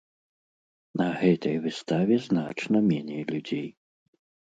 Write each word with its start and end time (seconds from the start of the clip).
На 1.01 1.07
гэтай 1.19 1.55
выставе 1.67 2.19
значна 2.27 2.85
меней 2.91 3.23
людзей. 3.33 3.69